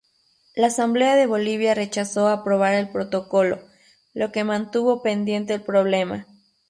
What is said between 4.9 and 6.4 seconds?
pendiente el problema.